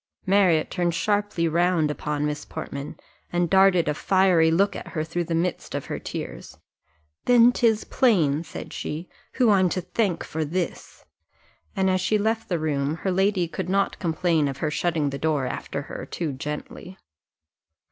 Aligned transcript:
Marriott 0.25 0.71
turned 0.71 0.95
sharply 0.95 1.47
round 1.47 1.91
upon 1.91 2.25
Miss 2.25 2.43
Portman, 2.43 2.97
and 3.31 3.51
darted 3.51 3.87
a 3.87 3.93
fiery 3.93 4.49
look 4.49 4.75
at 4.75 4.87
her 4.87 5.03
through 5.03 5.25
the 5.25 5.35
midst 5.35 5.75
of 5.75 5.85
her 5.85 5.99
tears. 5.99 6.57
"Then 7.25 7.51
'tis 7.51 7.83
plain," 7.83 8.43
said 8.43 8.73
she, 8.73 9.09
"who 9.33 9.51
I'm 9.51 9.69
to 9.69 9.81
thank 9.81 10.23
for 10.23 10.43
this;" 10.43 11.05
and 11.75 11.87
as 11.87 12.01
she 12.01 12.17
left 12.17 12.49
the 12.49 12.57
room 12.57 12.95
her 13.05 13.11
lady 13.11 13.47
could 13.47 13.69
not 13.69 13.99
complain 13.99 14.47
of 14.47 14.57
her 14.57 14.71
shutting 14.71 15.11
the 15.11 15.19
door 15.19 15.45
after 15.45 15.83
her 15.83 16.07
too 16.07 16.33
gently. 16.33 16.97